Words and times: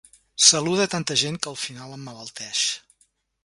Saluda 0.45 0.87
tanta 0.93 1.17
gent 1.23 1.37
que 1.43 1.53
al 1.53 1.59
final 1.67 1.95
emmalalteix. 1.99 2.67